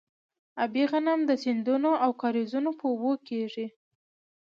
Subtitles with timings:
[0.63, 3.67] ابي غنم د سیندونو او کاریزونو په اوبو کیږي.